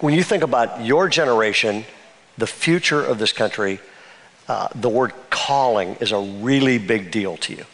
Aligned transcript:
When 0.00 0.14
you 0.14 0.22
think 0.22 0.44
about 0.44 0.84
your 0.84 1.08
generation, 1.08 1.84
the 2.36 2.46
future 2.46 3.04
of 3.04 3.18
this 3.18 3.32
country, 3.32 3.80
uh, 4.46 4.68
the 4.76 4.88
word 4.88 5.12
calling 5.28 5.96
is 5.96 6.12
a 6.12 6.20
really 6.20 6.78
big 6.78 7.10
deal 7.10 7.36
to 7.38 7.54
you. 7.54 7.64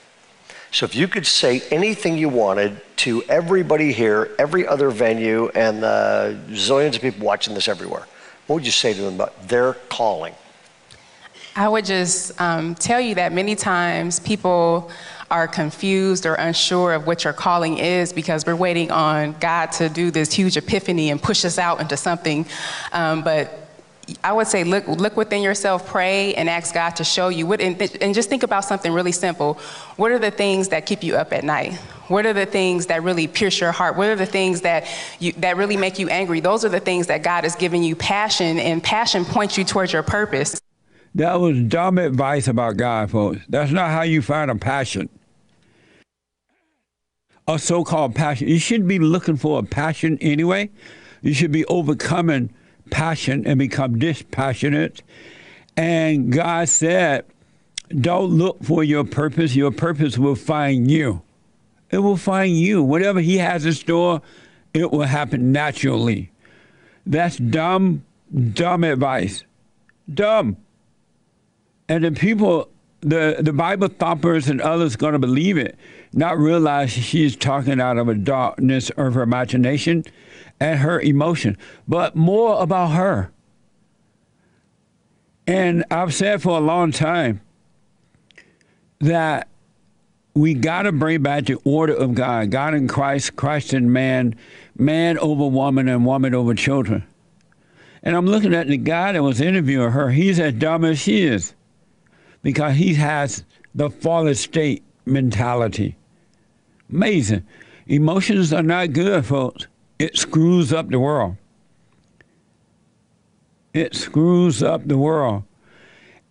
So 0.70 0.86
if 0.86 0.94
you 0.94 1.06
could 1.06 1.26
say 1.26 1.60
anything 1.70 2.16
you 2.16 2.30
wanted 2.30 2.80
to 2.96 3.22
everybody 3.24 3.92
here, 3.92 4.34
every 4.38 4.66
other 4.66 4.88
venue, 4.88 5.48
and 5.54 5.82
the 5.82 6.40
zillions 6.48 6.96
of 6.96 7.02
people 7.02 7.26
watching 7.26 7.52
this 7.52 7.68
everywhere, 7.68 8.06
what 8.46 8.56
would 8.56 8.64
you 8.64 8.72
say 8.72 8.94
to 8.94 9.02
them 9.02 9.16
about 9.16 9.46
their 9.46 9.74
calling? 9.90 10.34
I 11.54 11.68
would 11.68 11.84
just 11.84 12.40
um, 12.40 12.74
tell 12.74 13.02
you 13.02 13.14
that 13.16 13.34
many 13.34 13.54
times 13.54 14.18
people 14.18 14.90
are 15.34 15.48
confused 15.48 16.26
or 16.26 16.34
unsure 16.34 16.92
of 16.92 17.08
what 17.08 17.24
your 17.24 17.32
calling 17.32 17.78
is 17.78 18.12
because 18.12 18.46
we're 18.46 18.54
waiting 18.54 18.92
on 18.92 19.32
God 19.40 19.72
to 19.72 19.88
do 19.88 20.12
this 20.12 20.32
huge 20.32 20.56
epiphany 20.56 21.10
and 21.10 21.20
push 21.20 21.44
us 21.44 21.58
out 21.58 21.80
into 21.80 21.96
something. 21.96 22.46
Um, 22.92 23.24
but 23.24 23.68
I 24.22 24.32
would 24.32 24.46
say 24.46 24.62
look, 24.62 24.86
look 24.86 25.16
within 25.16 25.42
yourself, 25.42 25.88
pray, 25.88 26.34
and 26.34 26.48
ask 26.48 26.72
God 26.72 26.90
to 26.96 27.04
show 27.04 27.30
you. 27.30 27.48
What, 27.48 27.60
and, 27.60 27.80
and 28.00 28.14
just 28.14 28.28
think 28.28 28.44
about 28.44 28.64
something 28.64 28.92
really 28.92 29.10
simple. 29.10 29.54
What 29.96 30.12
are 30.12 30.20
the 30.20 30.30
things 30.30 30.68
that 30.68 30.86
keep 30.86 31.02
you 31.02 31.16
up 31.16 31.32
at 31.32 31.42
night? 31.42 31.74
What 32.06 32.26
are 32.26 32.32
the 32.32 32.46
things 32.46 32.86
that 32.86 33.02
really 33.02 33.26
pierce 33.26 33.58
your 33.58 33.72
heart? 33.72 33.96
What 33.96 34.06
are 34.10 34.16
the 34.16 34.26
things 34.26 34.60
that, 34.60 34.86
you, 35.18 35.32
that 35.32 35.56
really 35.56 35.76
make 35.76 35.98
you 35.98 36.08
angry? 36.10 36.38
Those 36.38 36.64
are 36.64 36.68
the 36.68 36.78
things 36.78 37.08
that 37.08 37.24
God 37.24 37.42
has 37.42 37.56
given 37.56 37.82
you 37.82 37.96
passion, 37.96 38.60
and 38.60 38.80
passion 38.80 39.24
points 39.24 39.58
you 39.58 39.64
towards 39.64 39.92
your 39.92 40.04
purpose. 40.04 40.60
That 41.16 41.40
was 41.40 41.60
dumb 41.62 41.98
advice 41.98 42.46
about 42.46 42.76
God, 42.76 43.10
folks. 43.10 43.40
That's 43.48 43.72
not 43.72 43.90
how 43.90 44.02
you 44.02 44.22
find 44.22 44.48
a 44.50 44.56
passion. 44.56 45.08
A 47.46 47.58
so 47.58 47.84
called 47.84 48.14
passion. 48.14 48.48
You 48.48 48.58
shouldn't 48.58 48.88
be 48.88 48.98
looking 48.98 49.36
for 49.36 49.58
a 49.58 49.62
passion 49.62 50.18
anyway. 50.20 50.70
You 51.20 51.34
should 51.34 51.52
be 51.52 51.64
overcoming 51.66 52.50
passion 52.90 53.46
and 53.46 53.58
become 53.58 53.98
dispassionate. 53.98 55.02
And 55.76 56.32
God 56.32 56.68
said, 56.68 57.24
Don't 57.88 58.30
look 58.30 58.62
for 58.62 58.84
your 58.84 59.04
purpose, 59.04 59.54
your 59.54 59.70
purpose 59.70 60.16
will 60.16 60.36
find 60.36 60.90
you. 60.90 61.22
It 61.90 61.98
will 61.98 62.16
find 62.16 62.56
you. 62.56 62.82
Whatever 62.82 63.20
He 63.20 63.38
has 63.38 63.66
in 63.66 63.72
store, 63.72 64.22
it 64.72 64.90
will 64.90 65.02
happen 65.02 65.52
naturally. 65.52 66.30
That's 67.06 67.36
dumb, 67.36 68.04
dumb 68.52 68.84
advice. 68.84 69.44
Dumb. 70.12 70.56
And 71.88 72.04
the 72.04 72.12
people, 72.12 72.70
the, 73.04 73.36
the 73.40 73.52
Bible 73.52 73.88
thumpers 73.88 74.48
and 74.48 74.60
others 74.60 74.96
going 74.96 75.12
to 75.12 75.18
believe 75.18 75.58
it, 75.58 75.76
not 76.12 76.38
realize 76.38 76.90
she's 76.90 77.36
talking 77.36 77.80
out 77.80 77.98
of 77.98 78.08
a 78.08 78.14
darkness 78.14 78.90
of 78.90 79.14
her 79.14 79.22
imagination 79.22 80.04
and 80.58 80.80
her 80.80 81.00
emotion, 81.00 81.58
but 81.86 82.16
more 82.16 82.62
about 82.62 82.92
her. 82.92 83.30
And 85.46 85.84
I've 85.90 86.14
said 86.14 86.40
for 86.40 86.56
a 86.56 86.60
long 86.60 86.90
time 86.90 87.42
that 89.00 89.48
we 90.32 90.54
got 90.54 90.82
to 90.82 90.92
bring 90.92 91.22
back 91.22 91.44
the 91.44 91.60
order 91.64 91.94
of 91.94 92.14
God 92.14 92.50
God 92.50 92.74
in 92.74 92.88
Christ, 92.88 93.36
Christ 93.36 93.74
in 93.74 93.92
man, 93.92 94.34
man 94.78 95.18
over 95.18 95.46
woman, 95.46 95.88
and 95.88 96.06
woman 96.06 96.34
over 96.34 96.54
children. 96.54 97.06
And 98.02 98.16
I'm 98.16 98.26
looking 98.26 98.54
at 98.54 98.66
the 98.66 98.78
guy 98.78 99.12
that 99.12 99.22
was 99.22 99.40
interviewing 99.40 99.90
her. 99.90 100.10
He's 100.10 100.40
as 100.40 100.54
dumb 100.54 100.84
as 100.84 100.98
she 100.98 101.24
is 101.24 101.54
because 102.44 102.76
he 102.76 102.94
has 102.94 103.42
the 103.74 103.90
father 103.90 104.34
state 104.34 104.84
mentality. 105.04 105.96
Amazing. 106.88 107.44
Emotions 107.88 108.52
are 108.52 108.62
not 108.62 108.92
good, 108.92 109.26
folks 109.26 109.66
it 109.98 110.16
screws 110.16 110.72
up 110.72 110.88
the 110.90 110.98
world. 110.98 111.36
It 113.72 113.94
screws 113.94 114.62
up 114.62 114.86
the 114.86 114.98
world. 114.98 115.44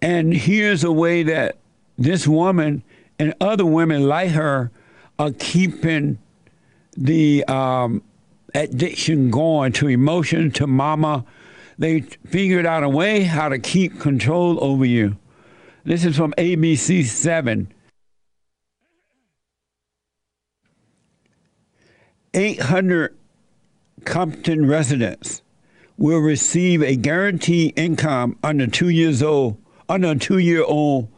And 0.02 0.34
here's 0.34 0.84
a 0.84 0.92
way 0.92 1.24
that 1.24 1.58
this 1.98 2.28
woman 2.28 2.84
and 3.20 3.34
other 3.40 3.66
women 3.66 4.08
like 4.08 4.32
her 4.32 4.72
are 5.18 5.32
keeping 5.32 6.20
the 6.96 7.44
um, 7.46 8.04
addiction 8.54 9.32
going 9.32 9.72
to 9.74 9.88
emotion, 9.88 10.52
to 10.52 10.68
mama. 10.68 11.26
They 11.78 12.02
figured 12.02 12.66
out 12.66 12.84
a 12.84 12.90
way 12.90 13.24
how 13.24 13.50
to 13.50 13.60
keep 13.60 14.00
control 14.00 14.64
over 14.64 14.86
you. 14.86 15.18
This 15.86 16.06
is 16.06 16.16
from 16.16 16.34
ABC 16.38 17.04
7. 17.04 17.74
800 22.34 23.16
Compton 24.06 24.66
residents 24.66 25.42
will 25.98 26.20
receive 26.20 26.82
a 26.82 26.96
guaranteed 26.96 27.78
income 27.78 28.38
under 28.44 28.68
two 28.68 28.90
years 28.90 29.22
old 29.22 29.58
under 29.88 30.12
a 30.12 30.16
two 30.16 30.40
year 30.40 30.64
old 30.64 31.10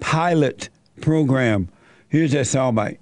pilot 0.00 0.68
program. 1.00 1.68
Here's 2.08 2.32
that 2.32 2.46
soundbite. 2.46 2.98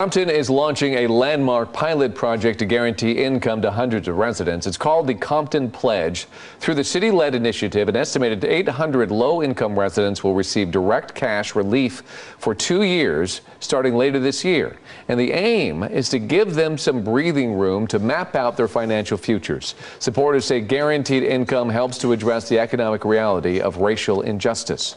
Compton 0.00 0.30
is 0.30 0.48
launching 0.48 0.94
a 0.94 1.08
landmark 1.08 1.72
pilot 1.72 2.14
project 2.14 2.60
to 2.60 2.64
guarantee 2.64 3.10
income 3.10 3.60
to 3.60 3.68
hundreds 3.68 4.06
of 4.06 4.16
residents. 4.16 4.64
It's 4.64 4.76
called 4.76 5.08
the 5.08 5.14
Compton 5.14 5.72
Pledge. 5.72 6.28
Through 6.60 6.76
the 6.76 6.84
city 6.84 7.10
led 7.10 7.34
initiative, 7.34 7.88
an 7.88 7.96
estimated 7.96 8.44
800 8.44 9.10
low 9.10 9.42
income 9.42 9.76
residents 9.76 10.22
will 10.22 10.36
receive 10.36 10.70
direct 10.70 11.16
cash 11.16 11.56
relief 11.56 12.02
for 12.38 12.54
two 12.54 12.84
years 12.84 13.40
starting 13.58 13.96
later 13.96 14.20
this 14.20 14.44
year. 14.44 14.76
And 15.08 15.18
the 15.18 15.32
aim 15.32 15.82
is 15.82 16.08
to 16.10 16.20
give 16.20 16.54
them 16.54 16.78
some 16.78 17.02
breathing 17.02 17.54
room 17.54 17.88
to 17.88 17.98
map 17.98 18.36
out 18.36 18.56
their 18.56 18.68
financial 18.68 19.18
futures. 19.18 19.74
Supporters 19.98 20.44
say 20.44 20.60
guaranteed 20.60 21.24
income 21.24 21.68
helps 21.68 21.98
to 21.98 22.12
address 22.12 22.48
the 22.48 22.60
economic 22.60 23.04
reality 23.04 23.60
of 23.60 23.78
racial 23.78 24.20
injustice 24.20 24.94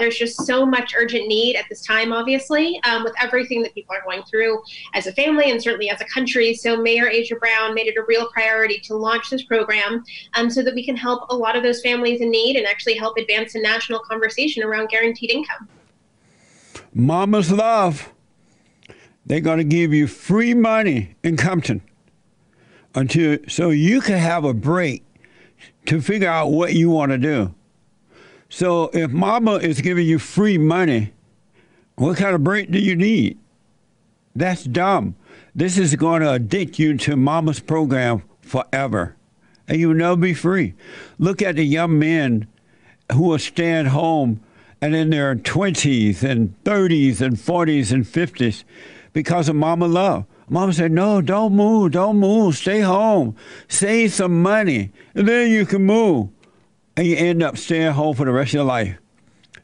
there's 0.00 0.18
just 0.18 0.46
so 0.46 0.66
much 0.66 0.94
urgent 0.96 1.28
need 1.28 1.56
at 1.56 1.66
this 1.68 1.84
time, 1.84 2.12
obviously, 2.12 2.80
um, 2.84 3.04
with 3.04 3.12
everything 3.22 3.62
that 3.62 3.74
people 3.74 3.94
are 3.94 4.02
going 4.02 4.22
through 4.22 4.60
as 4.94 5.06
a 5.06 5.12
family 5.12 5.50
and 5.50 5.62
certainly 5.62 5.90
as 5.90 6.00
a 6.00 6.06
country. 6.06 6.54
So 6.54 6.76
Mayor 6.76 7.08
Aja 7.08 7.36
Brown 7.38 7.74
made 7.74 7.86
it 7.86 7.96
a 7.96 8.02
real 8.08 8.28
priority 8.32 8.80
to 8.80 8.96
launch 8.96 9.30
this 9.30 9.44
program 9.44 10.02
um, 10.34 10.50
so 10.50 10.62
that 10.62 10.74
we 10.74 10.84
can 10.84 10.96
help 10.96 11.30
a 11.30 11.36
lot 11.36 11.54
of 11.54 11.62
those 11.62 11.82
families 11.82 12.20
in 12.20 12.30
need 12.30 12.56
and 12.56 12.66
actually 12.66 12.94
help 12.94 13.16
advance 13.18 13.54
a 13.54 13.60
national 13.60 14.00
conversation 14.00 14.62
around 14.62 14.88
guaranteed 14.88 15.30
income. 15.30 15.68
Mama's 16.94 17.52
Love. 17.52 18.12
They're 19.26 19.40
going 19.40 19.58
to 19.58 19.64
give 19.64 19.92
you 19.92 20.06
free 20.06 20.54
money 20.54 21.14
in 21.22 21.36
Compton 21.36 21.82
until 22.94 23.38
so 23.46 23.70
you 23.70 24.00
can 24.00 24.18
have 24.18 24.44
a 24.44 24.54
break 24.54 25.04
to 25.86 26.00
figure 26.00 26.28
out 26.28 26.48
what 26.48 26.72
you 26.72 26.90
want 26.90 27.12
to 27.12 27.18
do. 27.18 27.54
So 28.50 28.90
if 28.92 29.12
mama 29.12 29.54
is 29.54 29.80
giving 29.80 30.06
you 30.06 30.18
free 30.18 30.58
money, 30.58 31.12
what 31.94 32.16
kind 32.16 32.34
of 32.34 32.42
break 32.42 32.70
do 32.70 32.80
you 32.80 32.96
need? 32.96 33.38
That's 34.34 34.64
dumb. 34.64 35.14
This 35.54 35.78
is 35.78 35.94
going 35.94 36.22
to 36.22 36.32
addict 36.32 36.78
you 36.78 36.96
to 36.98 37.16
mama's 37.16 37.60
program 37.60 38.24
forever. 38.42 39.16
And 39.68 39.78
you'll 39.78 39.94
never 39.94 40.16
be 40.16 40.34
free. 40.34 40.74
Look 41.18 41.40
at 41.40 41.56
the 41.56 41.64
young 41.64 41.98
men 41.98 42.48
who 43.12 43.22
will 43.22 43.38
stay 43.38 43.70
at 43.72 43.86
home 43.86 44.40
and 44.82 44.96
in 44.96 45.10
their 45.10 45.36
20s 45.36 46.24
and 46.24 46.54
30s 46.64 47.20
and 47.20 47.36
40s 47.36 47.92
and 47.92 48.04
50s 48.04 48.64
because 49.12 49.48
of 49.48 49.54
mama 49.54 49.86
love. 49.86 50.24
Mama 50.48 50.72
said, 50.72 50.90
No, 50.90 51.20
don't 51.20 51.54
move, 51.54 51.92
don't 51.92 52.18
move, 52.18 52.56
stay 52.56 52.80
home, 52.80 53.36
save 53.68 54.12
some 54.12 54.42
money, 54.42 54.90
and 55.14 55.28
then 55.28 55.50
you 55.50 55.64
can 55.64 55.86
move 55.86 56.30
and 57.00 57.08
you 57.08 57.16
end 57.16 57.42
up 57.42 57.56
staying 57.56 57.92
home 57.92 58.14
for 58.14 58.26
the 58.26 58.30
rest 58.30 58.50
of 58.50 58.54
your 58.56 58.64
life, 58.64 58.98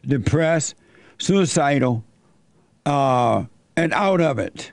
depressed, 0.07 0.75
suicidal, 1.19 2.03
uh, 2.87 3.45
and 3.77 3.93
out 3.93 4.23
of 4.23 4.39
it. 4.39 4.73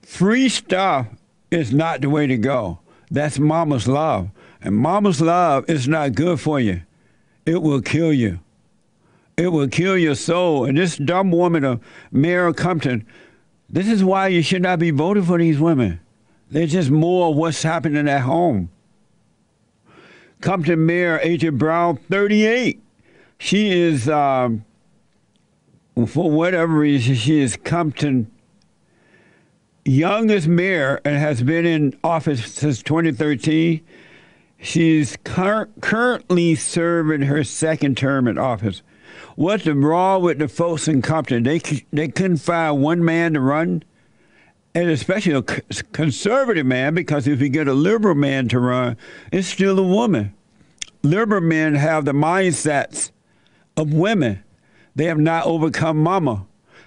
Free 0.00 0.48
stuff 0.48 1.06
is 1.52 1.72
not 1.72 2.00
the 2.00 2.10
way 2.10 2.26
to 2.26 2.36
go. 2.36 2.80
That's 3.08 3.38
mama's 3.38 3.86
love. 3.86 4.30
And 4.62 4.74
mama's 4.74 5.20
love 5.20 5.70
is 5.70 5.86
not 5.86 6.16
good 6.16 6.40
for 6.40 6.58
you. 6.58 6.82
It 7.46 7.62
will 7.62 7.82
kill 7.82 8.12
you. 8.12 8.40
It 9.36 9.52
will 9.52 9.68
kill 9.68 9.96
your 9.96 10.16
soul. 10.16 10.64
And 10.64 10.76
this 10.76 10.96
dumb 10.96 11.30
woman 11.30 11.62
of 11.62 11.80
Mayor 12.10 12.52
Compton, 12.52 13.06
this 13.70 13.86
is 13.86 14.02
why 14.02 14.26
you 14.26 14.42
should 14.42 14.62
not 14.62 14.80
be 14.80 14.90
voting 14.90 15.22
for 15.22 15.38
these 15.38 15.60
women. 15.60 16.00
They're 16.50 16.66
just 16.66 16.90
more 16.90 17.30
of 17.30 17.36
what's 17.36 17.62
happening 17.62 18.08
at 18.08 18.22
home. 18.22 18.70
Compton 20.42 20.84
Mayor 20.84 21.20
Aja 21.24 21.50
Brown, 21.50 21.96
38. 21.96 22.82
She 23.38 23.70
is, 23.70 24.08
um, 24.08 24.64
for 26.06 26.30
whatever 26.30 26.74
reason, 26.74 27.14
she 27.14 27.40
is 27.40 27.56
Compton 27.56 28.30
youngest 29.84 30.46
mayor 30.46 31.00
and 31.04 31.16
has 31.16 31.42
been 31.42 31.66
in 31.66 31.98
office 32.04 32.52
since 32.52 32.82
2013. 32.82 33.80
She's 34.60 35.16
cur- 35.24 35.68
currently 35.80 36.54
serving 36.54 37.22
her 37.22 37.42
second 37.42 37.96
term 37.96 38.28
in 38.28 38.38
office. 38.38 38.82
What's 39.34 39.64
the 39.64 39.74
wrong 39.74 40.22
with 40.22 40.38
the 40.38 40.48
folks 40.48 40.86
in 40.86 41.02
Compton? 41.02 41.42
They 41.42 41.60
they 41.92 42.08
couldn't 42.08 42.36
find 42.38 42.80
one 42.80 43.04
man 43.04 43.34
to 43.34 43.40
run, 43.40 43.82
and 44.74 44.88
especially 44.88 45.34
a 45.34 45.42
conservative 45.42 46.66
man, 46.66 46.94
because 46.94 47.26
if 47.26 47.40
you 47.40 47.48
get 47.48 47.68
a 47.68 47.74
liberal 47.74 48.14
man 48.14 48.48
to 48.48 48.58
run, 48.58 48.96
it's 49.30 49.48
still 49.48 49.78
a 49.78 49.82
woman. 49.82 50.34
Liberal 51.02 51.42
men 51.42 51.74
have 51.74 52.04
the 52.04 52.12
mindsets 52.12 53.10
of 53.76 53.92
women. 53.92 54.42
They 54.94 55.04
have 55.06 55.18
not 55.18 55.46
overcome 55.46 55.98
mama. 55.98 56.46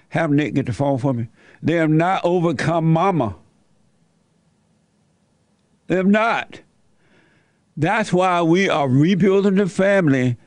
Have 0.09 0.31
Nick 0.31 0.53
get 0.53 0.65
the 0.65 0.73
phone 0.73 0.97
for 0.97 1.13
me. 1.13 1.27
They 1.61 1.73
have 1.73 1.89
not 1.89 2.23
overcome 2.23 2.91
mama. 2.91 3.35
They 5.87 5.95
have 5.95 6.07
not. 6.07 6.61
That's 7.77 8.13
why 8.13 8.41
we 8.41 8.69
are 8.69 8.87
rebuilding 8.87 9.55
the 9.55 9.67
family 9.67 10.37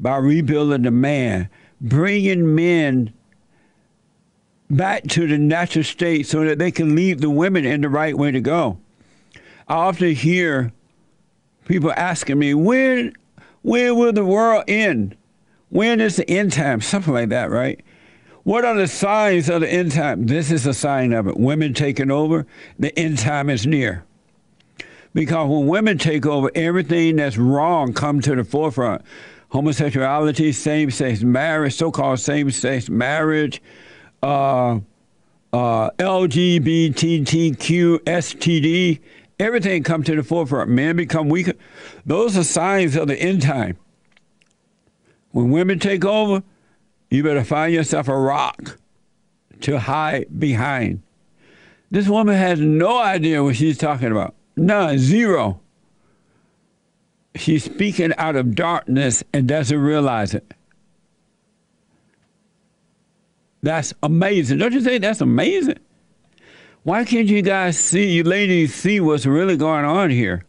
by 0.00 0.16
rebuilding 0.16 0.82
the 0.82 0.90
man, 0.90 1.48
bringing 1.80 2.54
men 2.54 3.14
back 4.76 5.04
to 5.04 5.26
the 5.26 5.38
natural 5.38 5.84
state 5.84 6.26
so 6.26 6.44
that 6.44 6.58
they 6.58 6.70
can 6.70 6.94
lead 6.94 7.20
the 7.20 7.30
women 7.30 7.64
in 7.64 7.82
the 7.82 7.88
right 7.88 8.16
way 8.16 8.30
to 8.30 8.40
go. 8.40 8.78
I 9.68 9.74
often 9.74 10.14
hear 10.14 10.72
people 11.66 11.92
asking 11.92 12.38
me, 12.38 12.54
when, 12.54 13.14
when 13.62 13.96
will 13.96 14.12
the 14.12 14.24
world 14.24 14.64
end? 14.66 15.16
When 15.68 16.00
is 16.00 16.16
the 16.16 16.28
end 16.28 16.52
time? 16.52 16.80
Something 16.80 17.14
like 17.14 17.28
that, 17.28 17.50
right? 17.50 17.80
What 18.44 18.64
are 18.64 18.74
the 18.74 18.88
signs 18.88 19.48
of 19.48 19.60
the 19.60 19.72
end 19.72 19.92
time? 19.92 20.26
This 20.26 20.50
is 20.50 20.66
a 20.66 20.74
sign 20.74 21.12
of 21.12 21.28
it. 21.28 21.38
Women 21.38 21.74
taking 21.74 22.10
over, 22.10 22.46
the 22.78 22.98
end 22.98 23.18
time 23.18 23.48
is 23.48 23.66
near. 23.66 24.04
Because 25.14 25.48
when 25.48 25.68
women 25.68 25.98
take 25.98 26.26
over, 26.26 26.50
everything 26.54 27.16
that's 27.16 27.36
wrong 27.36 27.92
comes 27.92 28.24
to 28.24 28.34
the 28.34 28.44
forefront. 28.44 29.02
Homosexuality, 29.50 30.50
same-sex 30.50 31.22
marriage, 31.22 31.74
so-called 31.74 32.18
same-sex 32.18 32.88
marriage, 32.88 33.62
uh, 34.22 34.80
uh, 35.52 35.90
LGBTQ, 35.98 37.98
STD, 37.98 39.00
everything 39.38 39.82
come 39.82 40.02
to 40.04 40.16
the 40.16 40.22
forefront. 40.22 40.70
Men 40.70 40.96
become 40.96 41.28
weaker. 41.28 41.54
Those 42.06 42.36
are 42.36 42.44
signs 42.44 42.96
of 42.96 43.08
the 43.08 43.16
end 43.16 43.42
time. 43.42 43.76
When 45.32 45.50
women 45.50 45.78
take 45.78 46.04
over, 46.04 46.42
you 47.10 47.22
better 47.22 47.44
find 47.44 47.74
yourself 47.74 48.08
a 48.08 48.16
rock 48.16 48.78
to 49.60 49.78
hide 49.78 50.26
behind. 50.38 51.02
This 51.90 52.08
woman 52.08 52.36
has 52.36 52.60
no 52.60 52.98
idea 52.98 53.42
what 53.42 53.56
she's 53.56 53.76
talking 53.76 54.10
about. 54.10 54.34
None, 54.56 54.98
zero. 54.98 55.60
She's 57.34 57.64
speaking 57.64 58.12
out 58.16 58.36
of 58.36 58.54
darkness 58.54 59.22
and 59.32 59.46
doesn't 59.46 59.78
realize 59.78 60.34
it. 60.34 60.54
That's 63.62 63.94
amazing. 64.02 64.58
Don't 64.58 64.72
you 64.72 64.80
think 64.80 65.02
that's 65.02 65.20
amazing? 65.20 65.78
Why 66.82 67.04
can't 67.04 67.28
you 67.28 67.42
guys 67.42 67.78
see, 67.78 68.10
you 68.10 68.24
ladies 68.24 68.74
see 68.74 68.98
what's 69.00 69.24
really 69.24 69.56
going 69.56 69.84
on 69.84 70.10
here? 70.10 70.44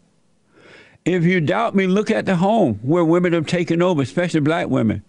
If 1.05 1.23
you 1.23 1.41
doubt 1.41 1.75
me, 1.75 1.85
look 1.85 2.09
at 2.09 2.25
the 2.25 2.35
home 2.37 2.79
where 2.81 3.03
women 3.03 3.33
have 3.33 3.45
taken 3.45 3.81
over, 3.81 4.01
especially 4.01 4.39
black 4.39 4.67
women. 4.67 5.03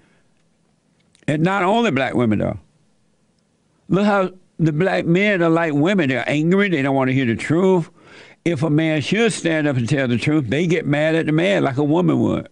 And 1.27 1.43
not 1.43 1.63
only 1.63 1.91
black 1.91 2.15
women, 2.15 2.41
though. 2.41 2.59
Look 3.89 4.05
how 4.05 4.33
the 4.59 4.73
black 4.73 5.07
men 5.07 5.43
are 5.43 5.49
like 5.49 5.73
women. 5.73 6.11
They're 6.11 6.29
angry. 6.29 6.69
They 6.69 6.83
don't 6.83 6.95
want 6.95 7.09
to 7.09 7.15
hear 7.15 7.25
the 7.25 7.37
truth. 7.37 7.89
If 8.45 8.63
a 8.63 8.69
man 8.69 9.01
should 9.01 9.33
stand 9.33 9.67
up 9.67 9.77
and 9.77 9.89
tell 9.89 10.07
the 10.07 10.19
truth, 10.19 10.49
they 10.49 10.67
get 10.67 10.85
mad 10.85 11.15
at 11.15 11.25
the 11.27 11.33
man 11.33 11.65
like 11.65 11.79
a 11.79 11.85
woman 11.85 12.21
would. 12.21 12.49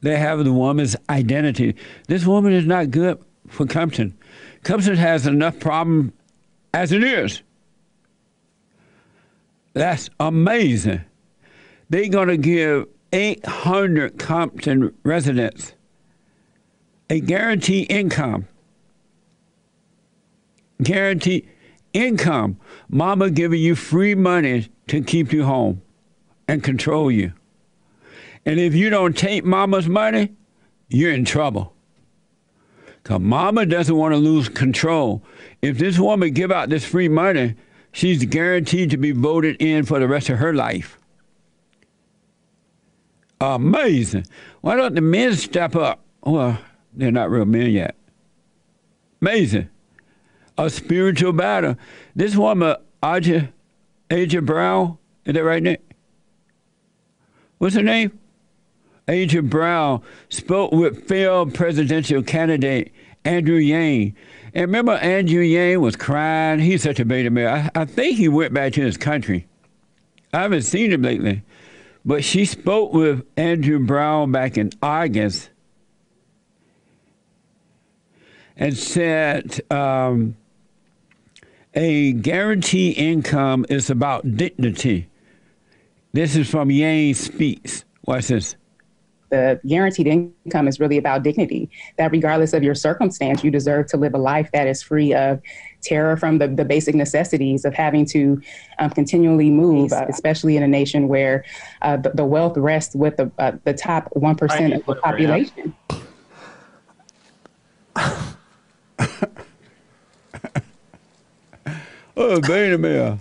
They 0.00 0.16
have 0.16 0.44
the 0.44 0.52
woman's 0.52 0.96
identity. 1.08 1.76
This 2.08 2.26
woman 2.26 2.52
is 2.52 2.66
not 2.66 2.90
good 2.90 3.22
for 3.46 3.66
Compton. 3.66 4.16
Compton 4.62 4.96
has 4.96 5.26
enough 5.26 5.58
problem 5.58 6.12
as 6.72 6.92
it 6.92 7.02
is. 7.02 7.42
That's 9.74 10.10
amazing. 10.20 11.04
They're 11.90 12.08
going 12.08 12.28
to 12.28 12.36
give 12.36 12.86
800 13.12 14.18
Compton 14.18 14.94
residents 15.02 15.74
a 17.10 17.20
guaranteed 17.20 17.90
income. 17.90 18.48
Guaranteed 20.82 21.48
income. 21.92 22.58
Mama 22.88 23.30
giving 23.30 23.60
you 23.60 23.74
free 23.74 24.14
money 24.14 24.68
to 24.88 25.02
keep 25.02 25.32
you 25.32 25.44
home 25.44 25.82
and 26.48 26.62
control 26.62 27.10
you. 27.10 27.32
And 28.46 28.58
if 28.58 28.74
you 28.74 28.88
don't 28.90 29.16
take 29.16 29.44
mama's 29.44 29.88
money, 29.88 30.32
you're 30.88 31.12
in 31.12 31.24
trouble. 31.24 31.71
Because 33.02 33.20
mama 33.20 33.66
doesn't 33.66 33.96
want 33.96 34.14
to 34.14 34.18
lose 34.18 34.48
control. 34.48 35.22
If 35.60 35.78
this 35.78 35.98
woman 35.98 36.32
give 36.32 36.52
out 36.52 36.68
this 36.68 36.84
free 36.84 37.08
money, 37.08 37.56
she's 37.92 38.24
guaranteed 38.24 38.90
to 38.90 38.96
be 38.96 39.12
voted 39.12 39.56
in 39.60 39.84
for 39.84 39.98
the 39.98 40.06
rest 40.06 40.28
of 40.28 40.38
her 40.38 40.54
life. 40.54 40.98
Amazing. 43.40 44.26
Why 44.60 44.76
don't 44.76 44.94
the 44.94 45.00
men 45.00 45.34
step 45.34 45.74
up? 45.74 46.04
Well, 46.22 46.58
they're 46.92 47.10
not 47.10 47.30
real 47.30 47.44
men 47.44 47.70
yet. 47.70 47.96
Amazing. 49.20 49.68
A 50.56 50.70
spiritual 50.70 51.32
battle. 51.32 51.76
This 52.14 52.36
woman, 52.36 52.76
Aja, 53.02 53.48
Aja 54.12 54.40
Brown, 54.40 54.98
is 55.24 55.34
that 55.34 55.42
right, 55.42 55.62
Nick? 55.62 55.82
What's 57.58 57.74
her 57.74 57.82
name? 57.82 58.18
Aja 59.08 59.42
Brown 59.42 60.02
spoke 60.28 60.72
with 60.72 61.08
failed 61.08 61.54
presidential 61.54 62.22
candidate 62.22 62.92
Andrew 63.24 63.56
Yang. 63.56 64.16
And 64.54 64.62
remember, 64.62 64.92
Andrew 64.92 65.40
Yang 65.40 65.80
was 65.80 65.96
crying. 65.96 66.60
He's 66.60 66.82
such 66.82 67.00
a 67.00 67.04
beta 67.04 67.30
male. 67.30 67.48
I, 67.48 67.70
I 67.74 67.84
think 67.84 68.16
he 68.16 68.28
went 68.28 68.52
back 68.52 68.74
to 68.74 68.82
his 68.82 68.96
country. 68.96 69.46
I 70.32 70.42
haven't 70.42 70.62
seen 70.62 70.92
him 70.92 71.02
lately. 71.02 71.42
But 72.04 72.24
she 72.24 72.44
spoke 72.44 72.92
with 72.92 73.24
Andrew 73.36 73.78
Brown 73.78 74.32
back 74.32 74.58
in 74.58 74.70
August 74.82 75.50
and 78.56 78.76
said 78.76 79.60
um, 79.70 80.36
a 81.74 82.12
guaranteed 82.12 82.98
income 82.98 83.64
is 83.68 83.88
about 83.88 84.36
dignity. 84.36 85.08
This 86.12 86.36
is 86.36 86.50
from 86.50 86.70
Yang 86.70 87.14
Speaks. 87.14 87.84
What's 88.02 88.28
this? 88.28 88.56
The 89.32 89.60
guaranteed 89.66 90.06
income 90.06 90.68
is 90.68 90.78
really 90.78 90.98
about 90.98 91.22
dignity, 91.22 91.70
that 91.96 92.12
regardless 92.12 92.52
of 92.52 92.62
your 92.62 92.74
circumstance, 92.74 93.42
you 93.42 93.50
deserve 93.50 93.86
to 93.86 93.96
live 93.96 94.12
a 94.12 94.18
life 94.18 94.50
that 94.52 94.66
is 94.66 94.82
free 94.82 95.14
of 95.14 95.40
terror 95.82 96.18
from 96.18 96.36
the, 96.36 96.48
the 96.48 96.66
basic 96.66 96.94
necessities 96.94 97.64
of 97.64 97.72
having 97.72 98.04
to 98.06 98.42
um, 98.78 98.90
continually 98.90 99.48
move, 99.48 99.90
uh, 99.90 100.04
especially 100.10 100.58
in 100.58 100.62
a 100.62 100.68
nation 100.68 101.08
where 101.08 101.46
uh, 101.80 101.96
the, 101.96 102.10
the, 102.10 102.26
wealth 102.26 102.58
rests 102.58 102.94
with 102.94 103.16
the, 103.16 103.32
uh, 103.38 103.52
the 103.64 103.72
top 103.72 104.10
1% 104.14 104.76
of 104.76 104.84
the 104.84 104.94
population. 104.96 105.74
oh, 112.18 112.38
Benjamin. 112.42 113.18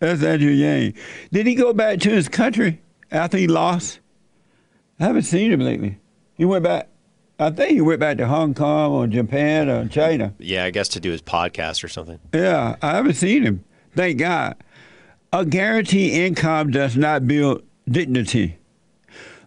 That's 0.00 0.22
Andrew 0.22 0.50
Yang. 0.50 0.94
Did 1.30 1.46
he 1.46 1.54
go 1.54 1.72
back 1.72 2.00
to 2.00 2.10
his 2.10 2.28
country 2.28 2.80
after 3.10 3.38
he 3.38 3.46
lost? 3.46 4.00
I 4.98 5.04
haven't 5.04 5.22
seen 5.22 5.52
him 5.52 5.60
lately. 5.60 5.98
He 6.34 6.44
went 6.44 6.64
back. 6.64 6.88
I 7.38 7.50
think 7.50 7.72
he 7.72 7.80
went 7.80 8.00
back 8.00 8.16
to 8.18 8.26
Hong 8.26 8.52
Kong 8.54 8.92
or 8.92 9.06
Japan 9.06 9.68
or 9.68 9.86
China. 9.88 10.34
Yeah, 10.38 10.64
I 10.64 10.70
guess 10.70 10.88
to 10.88 11.00
do 11.00 11.10
his 11.10 11.22
podcast 11.22 11.84
or 11.84 11.88
something. 11.88 12.18
Yeah, 12.34 12.76
I 12.82 12.90
haven't 12.96 13.14
seen 13.14 13.42
him. 13.42 13.64
Thank 13.94 14.18
God. 14.18 14.56
A 15.32 15.44
guaranteed 15.44 16.12
income 16.12 16.70
does 16.70 16.96
not 16.96 17.26
build 17.26 17.62
dignity. 17.88 18.58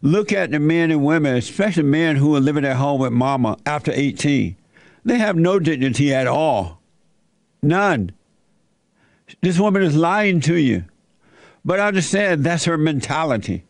Look 0.01 0.31
at 0.31 0.51
the 0.51 0.59
men 0.59 0.91
and 0.91 1.05
women, 1.05 1.35
especially 1.35 1.83
men 1.83 2.15
who 2.15 2.35
are 2.35 2.39
living 2.39 2.65
at 2.65 2.77
home 2.77 3.01
with 3.01 3.11
mama 3.11 3.57
after 3.65 3.91
18. 3.93 4.55
They 5.05 5.17
have 5.17 5.35
no 5.35 5.59
dignity 5.59 6.13
at 6.13 6.27
all. 6.27 6.81
None. 7.61 8.11
This 9.41 9.59
woman 9.59 9.81
is 9.83 9.95
lying 9.95 10.39
to 10.41 10.55
you. 10.55 10.85
But 11.65 11.79
understand 11.79 12.43
that's 12.43 12.65
her 12.65 12.77
mentality. 12.77 13.63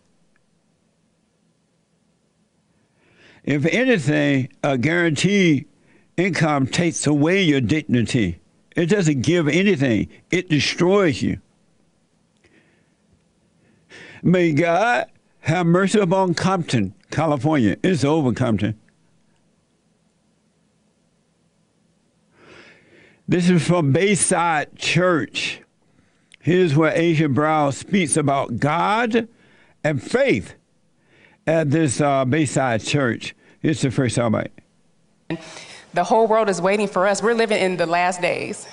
If 3.43 3.65
anything, 3.65 4.49
a 4.63 4.77
guaranteed 4.77 5.67
income 6.17 6.67
takes 6.67 7.05
away 7.05 7.43
your 7.43 7.61
dignity. 7.61 8.39
It 8.75 8.87
doesn't 8.87 9.21
give 9.21 9.47
anything, 9.47 10.09
it 10.31 10.49
destroys 10.49 11.21
you. 11.21 11.39
May 14.23 14.53
God 14.53 15.07
have 15.41 15.65
mercy 15.65 15.99
upon 15.99 16.33
Compton, 16.33 16.95
California. 17.11 17.75
It's 17.83 18.05
over, 18.05 18.31
Compton. 18.31 18.79
This 23.33 23.49
is 23.49 23.65
from 23.67 23.91
Bayside 23.91 24.75
Church. 24.75 25.59
Here's 26.39 26.75
where 26.75 26.95
Aja 26.95 27.27
Brown 27.27 27.71
speaks 27.71 28.15
about 28.15 28.59
God 28.59 29.27
and 29.83 30.03
faith 30.03 30.53
at 31.47 31.71
this 31.71 31.99
uh, 31.99 32.25
Bayside 32.25 32.83
Church. 32.83 33.33
Here's 33.59 33.81
the 33.81 33.89
first 33.89 34.19
soundbite 34.19 34.51
the 35.95 36.03
whole 36.03 36.27
world 36.27 36.47
is 36.47 36.61
waiting 36.61 36.87
for 36.87 37.07
us. 37.07 37.23
We're 37.23 37.33
living 37.33 37.59
in 37.59 37.75
the 37.75 37.87
last 37.87 38.21
days. 38.21 38.67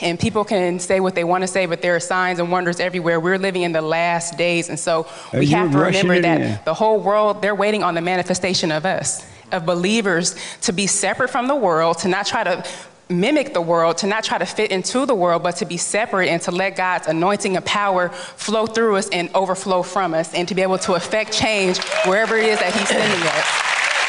And 0.00 0.18
people 0.18 0.46
can 0.46 0.78
say 0.78 1.00
what 1.00 1.14
they 1.14 1.24
want 1.24 1.42
to 1.42 1.48
say, 1.48 1.66
but 1.66 1.82
there 1.82 1.94
are 1.94 2.00
signs 2.00 2.38
and 2.38 2.50
wonders 2.50 2.80
everywhere. 2.80 3.20
We're 3.20 3.36
living 3.36 3.64
in 3.64 3.72
the 3.72 3.82
last 3.82 4.38
days. 4.38 4.70
And 4.70 4.80
so 4.80 5.06
we 5.34 5.44
you 5.44 5.56
have 5.56 5.72
to 5.72 5.78
remember 5.78 6.18
that 6.22 6.40
in? 6.40 6.58
the 6.64 6.72
whole 6.72 7.00
world, 7.00 7.42
they're 7.42 7.54
waiting 7.54 7.82
on 7.82 7.94
the 7.94 8.00
manifestation 8.00 8.72
of 8.72 8.86
us, 8.86 9.26
of 9.52 9.66
believers 9.66 10.36
to 10.62 10.72
be 10.72 10.86
separate 10.86 11.28
from 11.28 11.48
the 11.48 11.54
world, 11.54 11.98
to 11.98 12.08
not 12.08 12.24
try 12.24 12.44
to 12.44 12.66
mimic 13.08 13.54
the 13.54 13.60
world, 13.60 13.98
to 13.98 14.06
not 14.06 14.24
try 14.24 14.38
to 14.38 14.46
fit 14.46 14.70
into 14.70 15.06
the 15.06 15.14
world, 15.14 15.42
but 15.42 15.56
to 15.56 15.64
be 15.64 15.76
separate 15.76 16.28
and 16.28 16.42
to 16.42 16.50
let 16.50 16.76
God's 16.76 17.06
anointing 17.06 17.56
and 17.56 17.64
power 17.64 18.08
flow 18.08 18.66
through 18.66 18.96
us 18.96 19.08
and 19.10 19.30
overflow 19.34 19.82
from 19.82 20.14
us, 20.14 20.34
and 20.34 20.48
to 20.48 20.54
be 20.54 20.62
able 20.62 20.78
to 20.78 20.94
affect 20.94 21.32
change 21.32 21.78
wherever 22.04 22.36
it 22.36 22.46
is 22.46 22.58
that 22.58 22.74
He's 22.74 22.88
sending 22.88 23.22
us. 23.28 23.66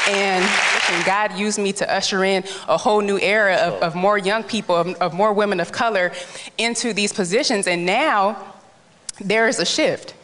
And 0.08 1.04
God 1.04 1.38
used 1.38 1.58
me 1.58 1.72
to 1.74 1.92
usher 1.92 2.24
in 2.24 2.44
a 2.66 2.78
whole 2.78 3.02
new 3.02 3.18
era 3.18 3.56
of, 3.56 3.82
of 3.82 3.94
more 3.94 4.16
young 4.16 4.42
people, 4.42 4.74
of, 4.74 4.88
of 4.96 5.12
more 5.12 5.34
women 5.34 5.60
of 5.60 5.70
color 5.70 6.12
into 6.56 6.94
these 6.94 7.12
positions. 7.12 7.66
And 7.66 7.84
now 7.84 8.54
there 9.20 9.48
is 9.48 9.58
a 9.58 9.66
shift. 9.66 10.14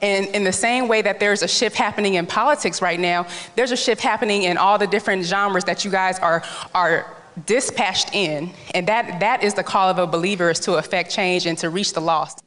And 0.00 0.26
in 0.26 0.44
the 0.44 0.52
same 0.52 0.88
way 0.88 1.02
that 1.02 1.20
there's 1.20 1.42
a 1.42 1.48
shift 1.48 1.76
happening 1.76 2.14
in 2.14 2.26
politics 2.26 2.80
right 2.80 3.00
now, 3.00 3.26
there's 3.56 3.72
a 3.72 3.76
shift 3.76 4.00
happening 4.00 4.44
in 4.44 4.56
all 4.56 4.78
the 4.78 4.86
different 4.86 5.24
genres 5.24 5.64
that 5.64 5.84
you 5.84 5.90
guys 5.90 6.18
are, 6.18 6.42
are 6.74 7.15
dispatched 7.44 8.14
in. 8.14 8.50
And 8.74 8.86
that, 8.86 9.20
that 9.20 9.42
is 9.42 9.54
the 9.54 9.62
call 9.62 9.90
of 9.90 9.98
a 9.98 10.06
believer 10.06 10.50
is 10.50 10.60
to 10.60 10.74
affect 10.74 11.10
change 11.10 11.46
and 11.46 11.58
to 11.58 11.70
reach 11.70 11.92
the 11.92 12.00
lost. 12.00 12.42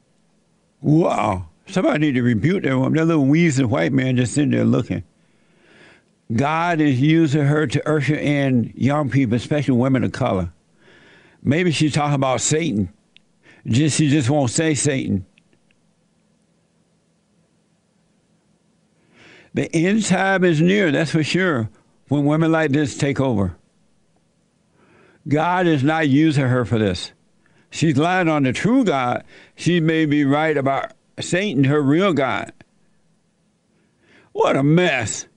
Wow. 0.81 1.47
Somebody 1.67 1.99
need 1.99 2.13
to 2.13 2.23
rebuke 2.23 2.63
that 2.63 2.75
woman. 2.75 2.93
That 2.93 3.05
little 3.05 3.25
wheezing 3.25 3.69
white 3.69 3.93
man 3.93 4.17
just 4.17 4.33
sitting 4.33 4.51
there 4.51 4.65
looking. 4.65 5.03
God 6.33 6.79
is 6.81 6.99
using 6.99 7.45
her 7.45 7.67
to 7.67 7.89
usher 7.89 8.15
in 8.15 8.73
young 8.75 9.09
people, 9.09 9.35
especially 9.35 9.75
women 9.75 10.03
of 10.03 10.11
color. 10.11 10.51
Maybe 11.41 11.71
she's 11.71 11.93
talking 11.93 12.15
about 12.15 12.41
Satan. 12.41 12.91
Just 13.67 13.97
she 13.97 14.09
just 14.09 14.29
won't 14.29 14.51
say 14.51 14.73
Satan. 14.73 15.25
The 19.53 19.73
end 19.75 20.05
time 20.05 20.43
is 20.43 20.61
near, 20.61 20.91
that's 20.91 21.11
for 21.11 21.23
sure, 21.23 21.69
when 22.07 22.25
women 22.25 22.51
like 22.51 22.71
this 22.71 22.97
take 22.97 23.19
over. 23.19 23.55
God 25.27 25.67
is 25.67 25.83
not 25.83 26.07
using 26.07 26.45
her 26.45 26.65
for 26.65 26.79
this. 26.79 27.11
She's 27.69 27.97
lying 27.97 28.27
on 28.29 28.43
the 28.43 28.53
true 28.53 28.83
God. 28.83 29.23
She 29.55 29.79
may 29.79 30.05
be 30.05 30.25
right 30.25 30.57
about 30.57 30.93
Satan, 31.19 31.65
her 31.65 31.81
real 31.81 32.13
God. 32.13 32.51
What 34.31 34.55
a 34.55 34.63
mess. 34.63 35.27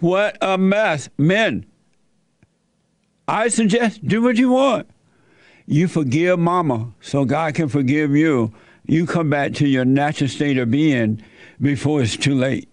What 0.00 0.36
a 0.42 0.58
mess. 0.58 1.08
Men, 1.16 1.66
I 3.26 3.48
suggest 3.48 4.06
do 4.06 4.22
what 4.22 4.36
you 4.36 4.50
want. 4.50 4.88
You 5.66 5.88
forgive 5.88 6.38
mama 6.38 6.92
so 7.00 7.24
God 7.24 7.54
can 7.54 7.68
forgive 7.68 8.12
you. 8.12 8.52
You 8.84 9.06
come 9.06 9.30
back 9.30 9.52
to 9.54 9.66
your 9.66 9.84
natural 9.84 10.28
state 10.28 10.58
of 10.58 10.70
being 10.70 11.22
before 11.60 12.02
it's 12.02 12.16
too 12.16 12.34
late. 12.34 12.68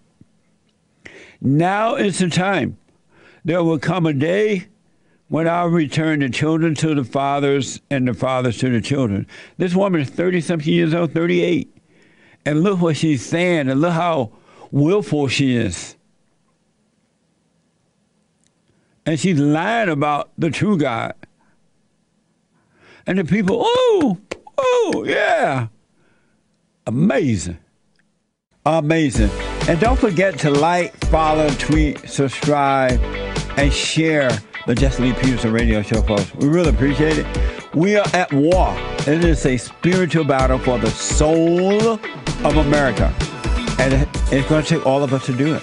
Now 1.40 1.96
is 1.96 2.18
the 2.18 2.28
time. 2.28 2.76
There 3.44 3.64
will 3.64 3.78
come 3.78 4.06
a 4.06 4.12
day 4.12 4.68
when 5.28 5.48
I'll 5.48 5.68
return 5.68 6.20
the 6.20 6.28
children 6.28 6.74
to 6.76 6.94
the 6.94 7.04
fathers 7.04 7.80
and 7.90 8.06
the 8.06 8.14
fathers 8.14 8.58
to 8.58 8.68
the 8.68 8.80
children. 8.80 9.26
This 9.56 9.74
woman 9.74 10.00
is 10.00 10.10
30 10.10 10.40
something 10.40 10.72
years 10.72 10.94
old, 10.94 11.12
38. 11.12 11.70
And 12.46 12.62
look 12.62 12.80
what 12.80 12.96
she's 12.96 13.24
saying, 13.24 13.70
and 13.70 13.80
look 13.80 13.94
how 13.94 14.32
willful 14.70 15.28
she 15.28 15.56
is. 15.56 15.96
And 19.06 19.18
she's 19.18 19.38
lying 19.38 19.88
about 19.88 20.30
the 20.36 20.50
true 20.50 20.76
God. 20.76 21.14
And 23.06 23.18
the 23.18 23.24
people, 23.24 23.62
oh, 23.64 24.18
oh, 24.56 25.04
yeah. 25.06 25.68
Amazing. 26.86 27.58
Amazing. 28.66 29.30
And 29.68 29.80
don't 29.80 29.98
forget 29.98 30.38
to 30.40 30.50
like, 30.50 30.94
follow, 31.06 31.48
tweet, 31.50 32.08
subscribe, 32.08 33.00
and 33.56 33.72
share 33.72 34.30
the 34.66 34.74
Jesse 34.74 35.02
Lee 35.02 35.12
Peterson 35.12 35.52
radio 35.52 35.82
show, 35.82 36.00
folks. 36.02 36.34
We 36.36 36.48
really 36.48 36.70
appreciate 36.70 37.18
it. 37.18 37.74
We 37.74 37.96
are 37.96 38.06
at 38.14 38.32
war. 38.32 38.74
It 39.06 39.24
is 39.24 39.44
a 39.44 39.56
spiritual 39.56 40.24
battle 40.24 40.58
for 40.58 40.78
the 40.78 40.90
soul 40.90 41.92
of 41.92 42.56
America. 42.56 43.14
And 43.78 44.08
it's 44.32 44.48
going 44.48 44.62
to 44.62 44.68
take 44.68 44.86
all 44.86 45.02
of 45.02 45.12
us 45.12 45.26
to 45.26 45.32
do 45.36 45.54
it. 45.54 45.62